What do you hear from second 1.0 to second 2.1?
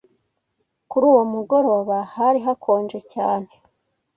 uwo mugoroba